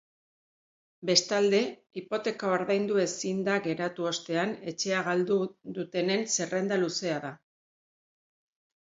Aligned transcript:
Bestalde, 1.07 1.57
hipoteka 2.01 2.49
ordaindu 2.53 2.97
ezinda 3.03 3.57
geratu 3.67 4.07
ostean 4.13 4.55
etxea 4.71 5.03
galdu 5.09 5.37
dutenen 5.77 6.25
zerrenda 6.37 6.81
luzea 6.87 7.21
da. 7.27 7.33